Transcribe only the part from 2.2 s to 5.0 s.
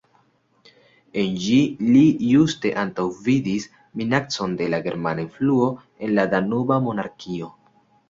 juste antaŭvidis minacon de la